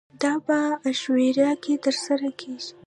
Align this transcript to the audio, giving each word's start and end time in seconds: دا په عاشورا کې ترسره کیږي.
دا 0.21 0.33
په 0.45 0.55
عاشورا 0.83 1.49
کې 1.63 1.73
ترسره 1.85 2.29
کیږي. 2.39 2.69